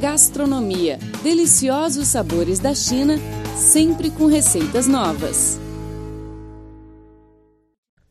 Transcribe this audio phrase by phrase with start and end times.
[0.00, 0.96] Gastronomia.
[1.24, 3.16] Deliciosos sabores da China,
[3.56, 5.58] sempre com receitas novas.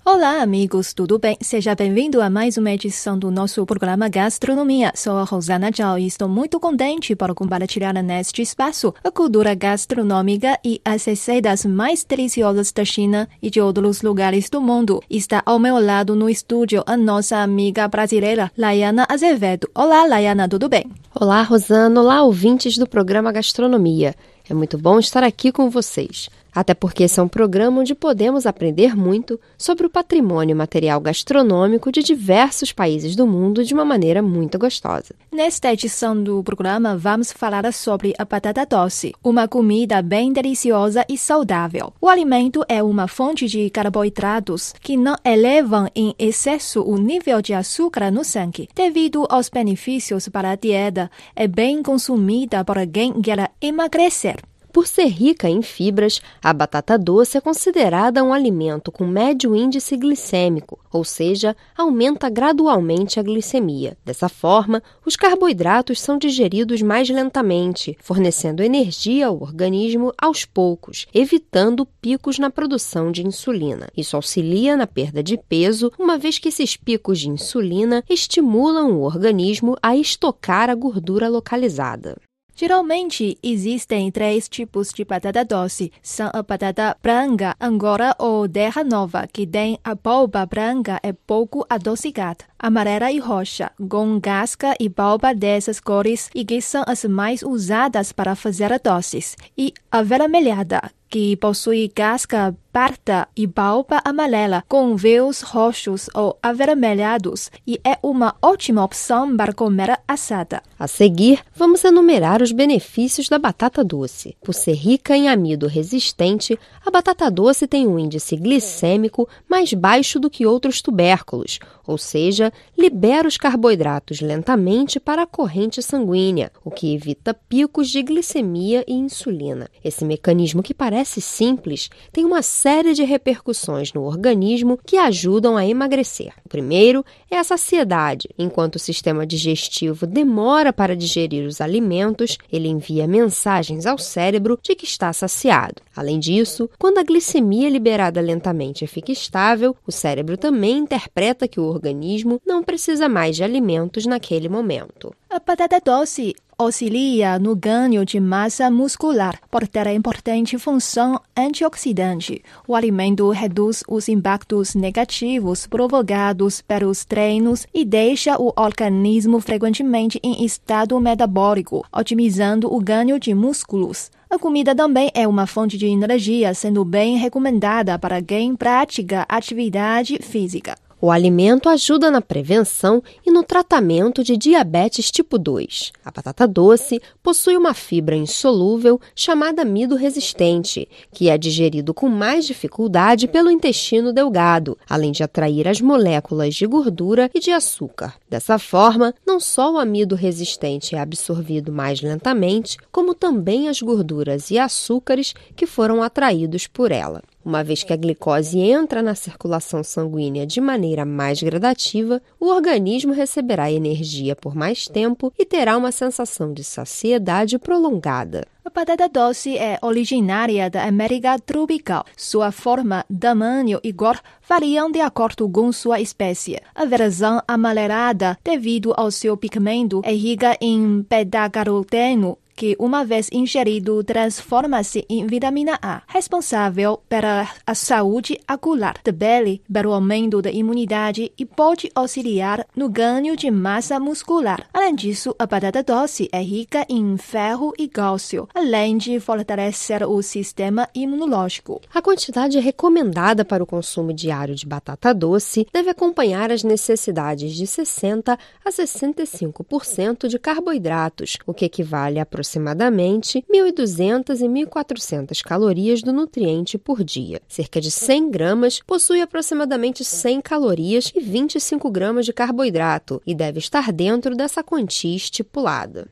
[0.03, 1.37] Olá, amigos, tudo bem?
[1.41, 4.91] Seja bem-vindo a mais uma edição do nosso programa Gastronomia.
[4.95, 10.57] Sou a Rosana Zhao e estou muito contente por compartilhar neste espaço a cultura gastronômica
[10.63, 15.01] e as receitas mais deliciosas da China e de outros lugares do mundo.
[15.09, 19.69] Está ao meu lado no estúdio a nossa amiga brasileira, Laiana Azevedo.
[19.75, 20.89] Olá, Laiana, tudo bem?
[21.19, 21.99] Olá, Rosana.
[21.99, 24.13] Olá, ouvintes do programa Gastronomia.
[24.49, 28.47] É muito bom estar aqui com vocês até porque esse é um programa onde podemos
[28.47, 34.23] aprender muito sobre o patrimônio material gastronômico de diversos países do mundo de uma maneira
[34.23, 35.13] muito gostosa.
[35.31, 41.15] Nesta edição do programa, vamos falar sobre a batata doce, uma comida bem deliciosa e
[41.15, 41.93] saudável.
[42.01, 47.53] O alimento é uma fonte de carboidratos que não elevam em excesso o nível de
[47.53, 48.67] açúcar no sangue.
[48.73, 54.36] Devido aos benefícios para a dieta, é bem consumida por quem quer emagrecer.
[54.77, 59.97] Por ser rica em fibras, a batata doce é considerada um alimento com médio índice
[59.97, 63.97] glicêmico, ou seja, aumenta gradualmente a glicemia.
[64.05, 71.83] Dessa forma, os carboidratos são digeridos mais lentamente, fornecendo energia ao organismo aos poucos, evitando
[71.99, 73.89] picos na produção de insulina.
[73.97, 79.01] Isso auxilia na perda de peso, uma vez que esses picos de insulina estimulam o
[79.01, 82.15] organismo a estocar a gordura localizada.
[82.59, 85.91] Geralmente existem três tipos de batata doce.
[86.01, 91.63] São a batata branca, angora ou terra nova, que tem a polpa branca e pouco
[91.69, 97.43] adocicada, amarela e roxa, com casca e polpa dessas cores e que são as mais
[97.43, 99.35] usadas para fazer doces.
[99.55, 107.49] E a avermelhada, que possui casca parda e palpa amarela com véus roxos ou avermelhados
[107.65, 110.61] e é uma ótima opção para comer assada.
[110.77, 114.37] A seguir, vamos enumerar os benefícios da batata doce.
[114.43, 120.19] Por ser rica em amido resistente, a batata doce tem um índice glicêmico mais baixo
[120.19, 126.69] do que outros tubérculos, ou seja, libera os carboidratos lentamente para a corrente sanguínea, o
[126.69, 129.67] que evita picos de glicemia e insulina.
[129.83, 135.65] Esse mecanismo que parece simples tem uma série de repercussões no organismo que ajudam a
[135.65, 136.33] emagrecer.
[136.45, 138.27] O primeiro é a saciedade.
[138.37, 144.75] Enquanto o sistema digestivo demora para digerir os alimentos, ele envia mensagens ao cérebro de
[144.75, 145.81] que está saciado.
[145.95, 151.65] Além disso, quando a glicemia liberada lentamente fica estável, o cérebro também interpreta que o
[151.65, 155.13] organismo não precisa mais de alimentos naquele momento.
[155.29, 162.41] A batata doce auxilia no ganho de massa muscular por ter a importante função antioxidante.
[162.65, 170.45] O alimento reduz os impactos negativos provocados pelos treinos e deixa o organismo frequentemente em
[170.45, 174.09] estado metabólico, otimizando o ganho de músculos.
[174.29, 180.19] A comida também é uma fonte de energia, sendo bem recomendada para quem pratica atividade
[180.21, 180.77] física.
[180.99, 185.91] O alimento ajuda na prevenção e no tratamento de diabetes tipo 2.
[186.03, 192.47] A batata doce possui uma fibra insolúvel chamada amido resistente, que é digerido com mais
[192.47, 198.15] dificuldade pelo intestino delgado, além de atrair as moléculas de gordura e de açúcar.
[198.27, 204.49] Dessa forma, não só o amido resistente é absorvido mais lentamente, como também as gorduras
[204.49, 207.21] e açúcares que foram atraídos por ela.
[207.47, 213.13] Uma vez que a glicose entra na circulação sanguínea de maneira mais gradativa, o organismo
[213.13, 218.45] receberá energia por mais tempo e terá uma sensação de saciedade prolongada.
[218.65, 222.03] A batata doce é originária da América tropical.
[222.17, 226.59] Sua forma, tamanho e cor variam de acordo com sua espécie.
[226.75, 234.03] A versão amarelada, devido ao seu pigmento, é rica em beta-caroteno, que, uma vez ingerido,
[234.03, 241.31] transforma-se em vitamina A, responsável pela a saúde ocular da pele, pelo aumento da imunidade
[241.37, 244.67] e pode auxiliar no ganho de massa muscular.
[244.73, 250.19] Além disso, a batata doce é rica em ferro e cálcio, além de fortalecer o
[250.23, 251.79] sistema imunológico.
[251.93, 257.67] A quantidade recomendada para o consumo diário de batata doce deve acompanhar as necessidades de
[257.67, 258.33] 60
[258.65, 266.77] a 65% de carboidratos, o que equivale a aproximadamente 1.200 e 1.400 calorias do nutriente
[266.77, 267.41] por dia.
[267.47, 273.59] Cerca de 100 gramas possui aproximadamente 100 calorias e 25 gramas de carboidrato e deve
[273.59, 276.07] estar dentro dessa quantia estipulada.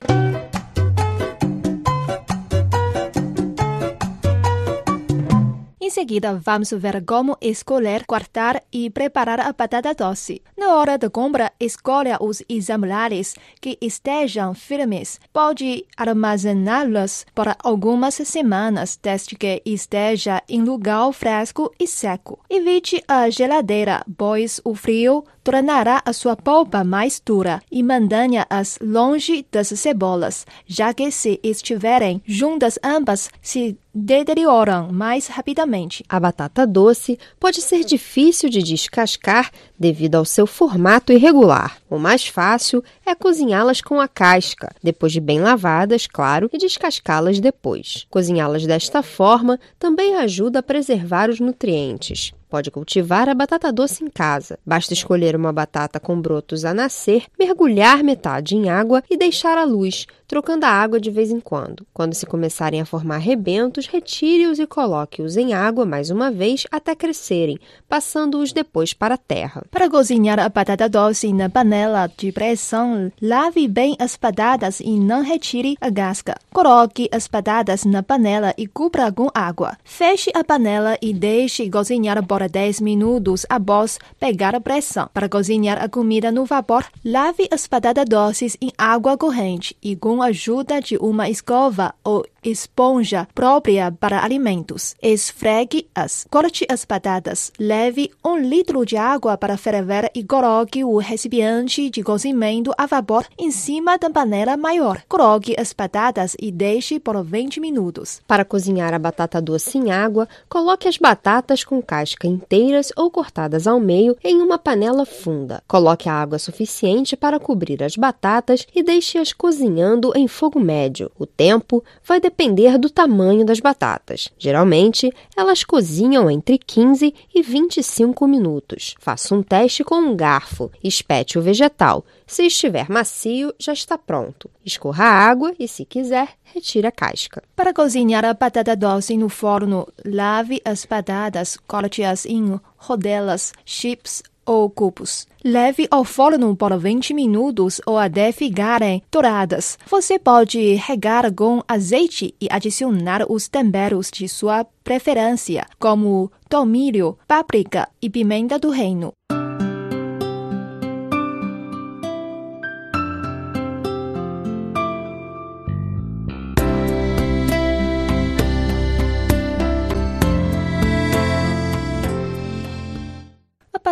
[5.85, 10.41] Em seguida, vamos ver como escolher, cortar e preparar a batata doce.
[10.57, 15.19] Na hora da compra, escolha os exemplares que estejam firmes.
[15.31, 22.39] Pode armazená-los por algumas semanas, desde que esteja em lugar fresco e seco.
[22.49, 29.45] Evite a geladeira, pois o frio tornará a sua polpa mais dura e mantenha-as longe
[29.51, 35.75] das cebolas, já que se estiverem juntas ambas se deterioram mais rapidamente.
[36.07, 41.77] A batata doce pode ser difícil de descascar devido ao seu formato irregular.
[41.89, 47.39] O mais fácil é cozinhá-las com a casca, depois de bem lavadas, claro, e descascá-las
[47.39, 48.07] depois.
[48.10, 52.33] Cozinhá-las desta forma também ajuda a preservar os nutrientes.
[52.50, 54.57] Pode cultivar a batata doce em casa.
[54.66, 59.66] Basta escolher uma batata com brotos a nascer, mergulhar metade em água e deixar à
[59.66, 61.86] luz, trocando a água de vez em quando.
[61.94, 66.95] Quando se começarem a formar rebentos, retire-os e coloque-os em água mais uma vez até
[66.95, 69.63] crescerem, passando-os depois para a terra.
[69.72, 75.22] Para cozinhar a batata doce na panela de pressão, lave bem as batatas e não
[75.22, 76.36] retire a casca.
[76.51, 79.77] Coloque as batatas na panela e cubra com água.
[79.83, 85.10] Feche a panela e deixe cozinhar por 10 minutos após pegar a pressão.
[85.13, 90.14] Para cozinhar a comida no vapor, lave as batatas doces em água corrente e com
[90.21, 94.95] a ajuda de uma escova ou esponja própria para alimentos.
[95.01, 96.25] Esfregue-as.
[96.29, 97.51] Corte as batatas.
[97.59, 103.25] Leve um litro de água para ferver e coloque o recipiente de cozimento a vapor
[103.38, 105.01] em cima da panela maior.
[105.07, 108.21] Coloque as batatas e deixe por 20 minutos.
[108.27, 113.65] Para cozinhar a batata doce em água, coloque as batatas com casca inteiras ou cortadas
[113.67, 115.63] ao meio em uma panela funda.
[115.67, 121.11] Coloque a água suficiente para cobrir as batatas e deixe-as cozinhando em fogo médio.
[121.17, 124.29] O tempo vai depender do tamanho das batatas.
[124.37, 128.95] Geralmente, elas cozinham entre 15 e 25 minutos.
[128.99, 132.05] Faça um teste com um garfo, espete o vegetal.
[132.27, 134.49] Se estiver macio, já está pronto.
[134.65, 137.43] Escorra a água e, se quiser, retire a casca.
[137.55, 144.69] Para cozinhar a batata doce no forno, lave as batatas, corte-as em rodelas, chips ou
[144.69, 145.27] cubos.
[145.44, 149.77] Leve ao forno por 20 minutos ou até ficarem douradas.
[149.89, 157.89] Você pode regar com azeite e adicionar os temperos de sua preferência, como tomilho, páprica
[158.01, 159.13] e pimenta do reino.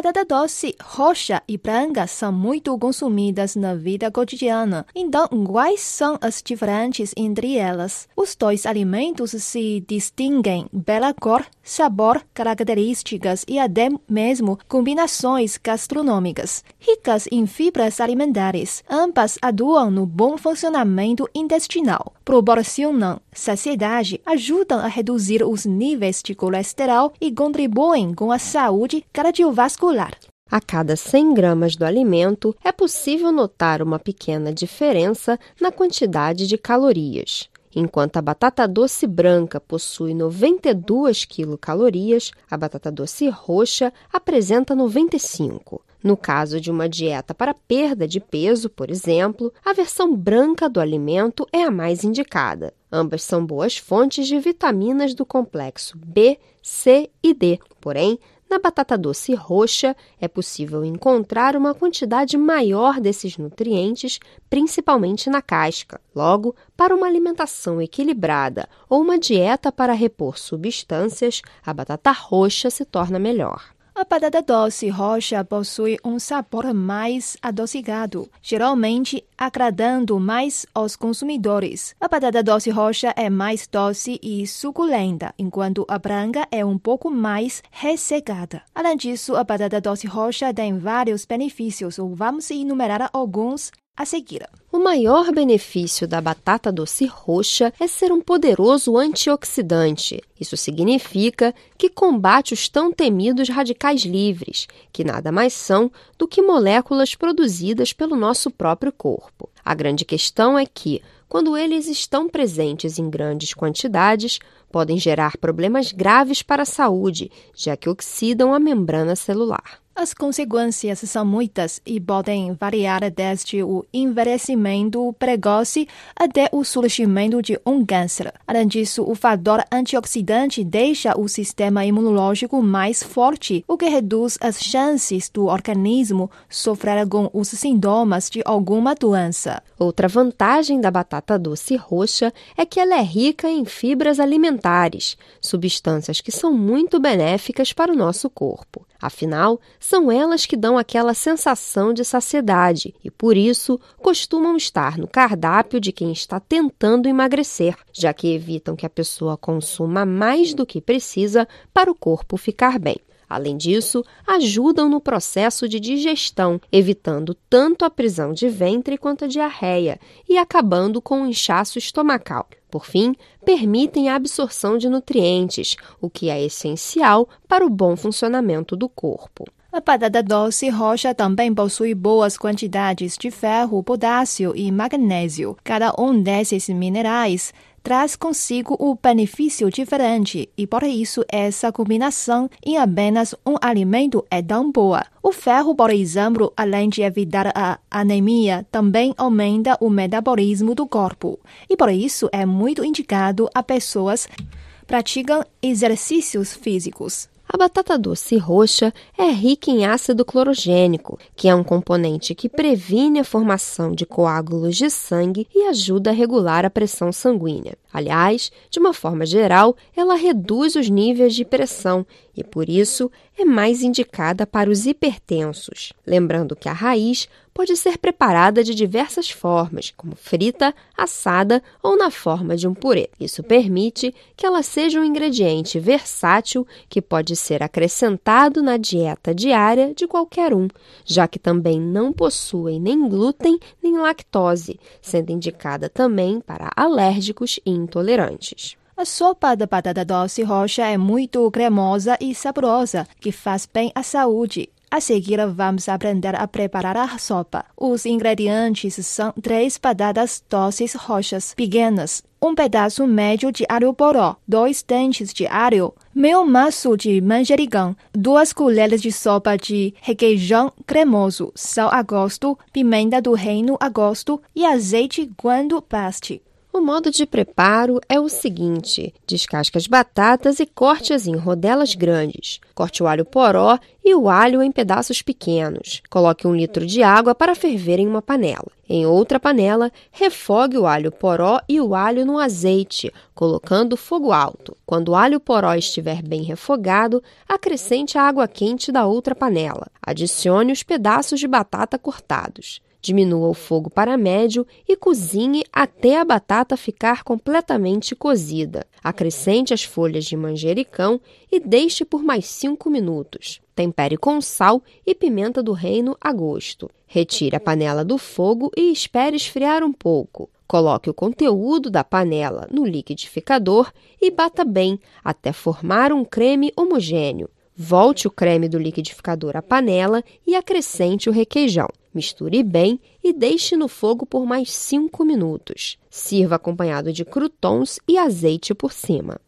[0.03, 4.85] Batata doce roxa e branca são muito consumidas na vida cotidiana.
[4.93, 8.09] Então, quais são as diferenças entre elas?
[8.13, 16.65] Os dois alimentos se distinguem pela cor, sabor, características e até mesmo combinações gastronômicas.
[16.77, 25.43] Ricas em fibras alimentares, ambas atuam no bom funcionamento intestinal, proporcionam saciedade, ajudam a reduzir
[25.43, 30.13] os níveis de colesterol e contribuem com a saúde cardiovascular.
[30.49, 36.57] A cada 100 gramas do alimento é possível notar uma pequena diferença na quantidade de
[36.57, 37.49] calorias.
[37.75, 45.81] Enquanto a batata doce branca possui 92 quilocalorias, a batata doce roxa apresenta 95.
[46.03, 50.81] No caso de uma dieta para perda de peso, por exemplo, a versão branca do
[50.81, 52.73] alimento é a mais indicada.
[52.91, 57.57] Ambas são boas fontes de vitaminas do complexo B, C e D.
[57.79, 65.41] Porém, na batata doce roxa é possível encontrar uma quantidade maior desses nutrientes, principalmente na
[65.41, 66.01] casca.
[66.13, 72.83] Logo, para uma alimentação equilibrada ou uma dieta para repor substâncias, a batata roxa se
[72.83, 73.73] torna melhor.
[73.95, 81.95] A batata doce roxa possui um sabor mais adocicado, geralmente agradando mais aos consumidores.
[82.01, 87.11] A batata doce roxa é mais doce e suculenta, enquanto a branca é um pouco
[87.11, 88.63] mais ressecada.
[88.73, 94.47] Além disso, a batata doce roxa tem vários benefícios, vamos enumerar alguns a seguir.
[94.71, 100.19] O maior benefício da batata doce roxa é ser um poderoso antioxidante.
[100.39, 106.41] Isso significa que combate os tão temidos radicais livres, que nada mais são do que
[106.41, 109.47] moléculas produzidas pelo nosso próprio corpo.
[109.63, 114.39] A grande questão é que, quando eles estão presentes em grandes quantidades,
[114.71, 119.82] podem gerar problemas graves para a saúde, já que oxidam a membrana celular.
[119.95, 127.59] As consequências são muitas e podem variar desde o envelhecimento precoce até o surgimento de
[127.63, 128.33] um câncer.
[128.47, 134.59] Além disso, o fator antioxidante deixa o sistema imunológico mais forte, o que reduz as
[134.59, 139.61] chances do organismo sofrer com os sintomas de alguma doença.
[139.77, 146.19] Outra vantagem da batata doce roxa é que ela é rica em fibras alimentares, substâncias
[146.19, 148.87] que são muito benéficas para o nosso corpo.
[149.05, 155.09] Afinal, são elas que dão aquela sensação de saciedade e, por isso, costumam estar no
[155.09, 160.65] cardápio de quem está tentando emagrecer, já que evitam que a pessoa consuma mais do
[160.65, 162.95] que precisa para o corpo ficar bem.
[163.33, 169.27] Além disso, ajudam no processo de digestão, evitando tanto a prisão de ventre quanto a
[169.27, 169.99] diarreia
[170.29, 172.47] e acabando com o inchaço estomacal.
[172.69, 178.75] Por fim, permitem a absorção de nutrientes, o que é essencial para o bom funcionamento
[178.75, 179.45] do corpo.
[179.71, 185.57] A batata doce roxa também possui boas quantidades de ferro, potássio e magnésio.
[185.63, 187.51] Cada um desses minerais
[187.83, 194.41] traz consigo um benefício diferente e por isso essa combinação em apenas um alimento é
[194.41, 195.05] tão boa.
[195.21, 201.37] O ferro, por exemplo, além de evitar a anemia, também aumenta o metabolismo do corpo
[201.69, 207.32] e por isso é muito indicado a pessoas que praticam exercícios físicos.
[207.53, 213.19] A batata doce roxa é rica em ácido clorogênico, que é um componente que previne
[213.19, 217.77] a formação de coágulos de sangue e ajuda a regular a pressão sanguínea.
[217.93, 222.03] Aliás, de uma forma geral, ela reduz os níveis de pressão
[222.35, 225.93] e, por isso, é mais indicada para os hipertensos.
[226.07, 232.09] Lembrando que a raiz pode ser preparada de diversas formas, como frita, assada ou na
[232.09, 233.09] forma de um purê.
[233.19, 239.93] Isso permite que ela seja um ingrediente versátil que pode ser acrescentado na dieta diária
[239.93, 240.67] de qualquer um,
[241.05, 247.71] já que também não possui nem glúten nem lactose, sendo indicada também para alérgicos e
[247.71, 248.75] intolerantes.
[248.95, 254.03] A sopa de batata doce roxa é muito cremosa e saborosa, que faz bem à
[254.03, 254.69] saúde.
[254.93, 257.65] A seguir, vamos aprender a preparar a sopa.
[257.75, 264.83] Os ingredientes são três batatas doces roxas pequenas, um pedaço médio de alho poró, dois
[264.83, 271.89] dentes de alho, meio maço de manjericão, duas colheres de sopa de requeijão cremoso, sal
[271.91, 276.39] a gosto, pimenta do reino a gosto e azeite quando baste.
[276.75, 282.59] O modo de preparo é o seguinte: descasque as batatas e corte-as em rodelas grandes.
[282.73, 286.01] Corte o alho poró e o alho em pedaços pequenos.
[286.09, 288.71] Coloque um litro de água para ferver em uma panela.
[288.89, 294.75] Em outra panela, refogue o alho poró e o alho no azeite, colocando fogo alto.
[294.83, 299.91] Quando o alho poró estiver bem refogado, acrescente a água quente da outra panela.
[300.01, 302.81] Adicione os pedaços de batata cortados.
[303.03, 308.87] Diminua o fogo para médio e cozinhe até a batata ficar completamente cozida.
[309.03, 311.19] Acrescente as folhas de manjericão
[311.51, 313.59] e deixe por mais 5 minutos.
[313.75, 316.89] Tempere com sal e pimenta do reino a gosto.
[317.05, 320.49] Retire a panela do fogo e espere esfriar um pouco.
[320.65, 323.91] Coloque o conteúdo da panela no liquidificador
[324.21, 327.49] e bata bem até formar um creme homogêneo.
[327.75, 331.89] Volte o creme do liquidificador à panela e acrescente o requeijão.
[332.13, 335.97] Misture bem e deixe no fogo por mais 5 minutos.
[336.09, 339.39] Sirva acompanhado de croutons e azeite por cima.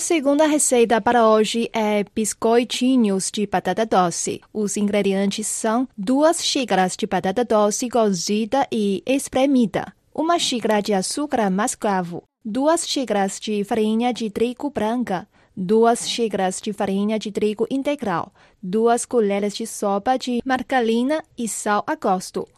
[0.00, 4.40] A segunda receita para hoje é biscoitinhos de batata doce.
[4.50, 11.50] Os ingredientes são duas xícaras de batata doce cozida e espremida, uma xícara de açúcar
[11.50, 18.32] mascavo, duas xícaras de farinha de trigo branca, duas xícaras de farinha de trigo integral,
[18.62, 22.48] duas colheres de sopa de margarina e sal a gosto.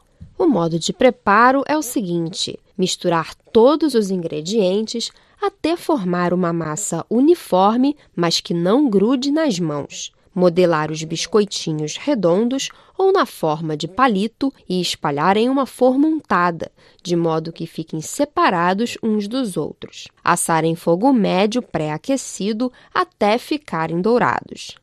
[0.43, 7.07] O modo de preparo é o seguinte: misturar todos os ingredientes até formar uma massa
[7.09, 10.11] uniforme, mas que não grude nas mãos.
[10.35, 16.73] Modelar os biscoitinhos redondos ou na forma de palito e espalhar em uma forma untada,
[17.05, 20.09] de modo que fiquem separados uns dos outros.
[20.25, 24.82] Assar em fogo médio pré-aquecido até ficarem dourados.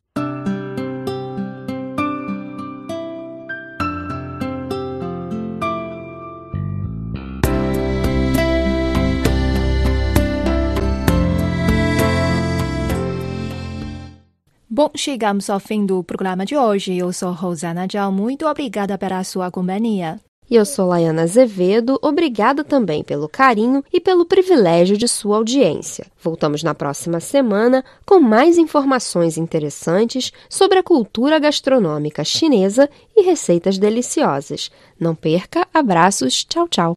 [14.80, 16.96] Bom, chegamos ao fim do programa de hoje.
[16.96, 18.10] Eu sou Rosana Dial.
[18.10, 20.18] Muito obrigada pela sua companhia.
[20.48, 26.06] E eu sou Laiana Azevedo, obrigada também pelo carinho e pelo privilégio de sua audiência.
[26.22, 33.76] Voltamos na próxima semana com mais informações interessantes sobre a cultura gastronômica chinesa e receitas
[33.76, 34.70] deliciosas.
[34.98, 36.96] Não perca, abraços, tchau, tchau.